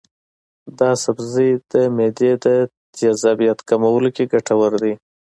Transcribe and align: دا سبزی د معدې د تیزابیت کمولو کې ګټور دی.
دا 0.79 0.91
سبزی 1.03 1.49
د 1.71 1.73
معدې 1.95 2.31
د 2.43 2.45
تیزابیت 2.95 3.59
کمولو 3.69 4.09
کې 4.15 4.23
ګټور 4.33 4.71
دی. 4.81 4.93